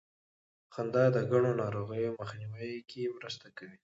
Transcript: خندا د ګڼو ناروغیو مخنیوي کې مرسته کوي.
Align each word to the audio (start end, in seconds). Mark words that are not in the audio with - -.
خندا 0.73 1.03
د 1.15 1.17
ګڼو 1.31 1.51
ناروغیو 1.61 2.17
مخنیوي 2.21 2.77
کې 2.89 3.13
مرسته 3.17 3.47
کوي. 3.57 3.77